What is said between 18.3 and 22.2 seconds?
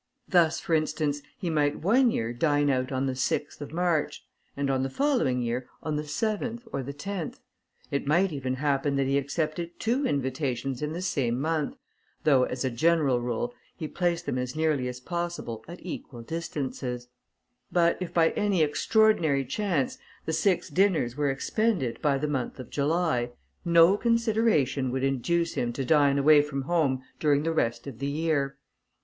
any extraordinary chance, the six dinners were expended by